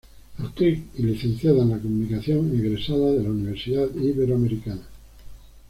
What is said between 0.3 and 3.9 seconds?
Actriz y Licenciada en Comunicación egresada de la Universidad